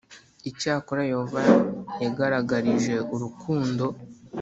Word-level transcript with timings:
Icyakora 0.49 1.01
Yehova 1.11 1.41
yagaragarije 2.03 2.93
urukundo 3.13 3.85